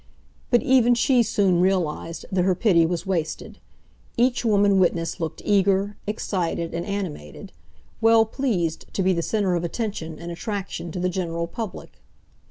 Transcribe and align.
But 0.49 0.63
even 0.63 0.95
she 0.95 1.21
soon 1.21 1.61
realised 1.61 2.25
that 2.31 2.41
her 2.43 2.55
pity 2.55 2.87
was 2.87 3.05
wasted. 3.05 3.59
Each 4.17 4.43
woman 4.43 4.79
witness 4.79 5.19
looked 5.19 5.43
eager, 5.45 5.95
excited, 6.07 6.73
and 6.73 6.83
animated; 6.87 7.51
well 8.01 8.25
pleased 8.25 8.91
to 8.95 9.03
be 9.03 9.13
the 9.13 9.21
centre 9.21 9.53
of 9.53 9.63
attention 9.63 10.17
and 10.17 10.31
attraction 10.31 10.91
to 10.93 10.99
the 10.99 11.07
general 11.07 11.45
public. 11.45 12.01